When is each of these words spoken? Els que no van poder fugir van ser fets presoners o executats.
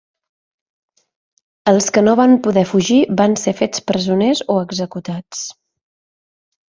Els 1.73 1.89
que 1.97 2.03
no 2.07 2.15
van 2.21 2.33
poder 2.47 2.63
fugir 2.71 2.99
van 3.21 3.37
ser 3.43 3.55
fets 3.63 3.87
presoners 3.93 4.45
o 4.55 4.59
executats. 4.67 5.45